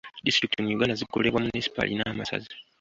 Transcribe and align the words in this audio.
Disitulikiti 0.27 0.63
mu 0.63 0.71
Uganda 0.75 0.99
zikolebwa 1.01 1.41
munisipaali 1.43 1.93
n'amasaza. 1.95 2.49